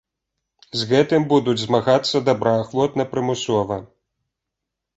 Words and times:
З 0.79 0.87
гэтым 0.91 1.27
будуць 1.33 1.59
змагацца 1.65 2.23
добраахвотна-прымусова. 2.31 3.81